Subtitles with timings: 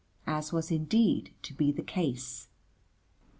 [0.25, 2.47] As was indeed to be the case.